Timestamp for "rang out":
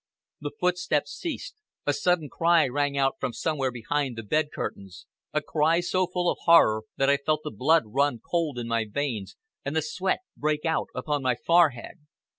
2.67-3.17